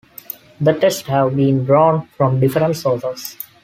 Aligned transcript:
The 0.59 0.73
texts 0.73 1.03
have 1.09 1.35
been 1.35 1.63
drawn 1.63 2.07
from 2.17 2.39
different 2.39 2.75
sources. 2.75 3.37